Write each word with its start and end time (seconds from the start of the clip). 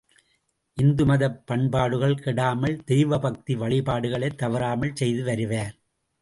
இந்து 0.77 1.05
மதப் 1.05 1.47
பண்பாடுகள் 1.47 2.15
கெடாமல், 2.15 2.83
தெய்வ 2.83 3.19
பக்தி 3.19 3.55
வழிபாடுகளைத் 3.55 4.37
தவறாமல் 4.37 4.95
செய்து 4.95 5.23
வருவார். 5.23 5.75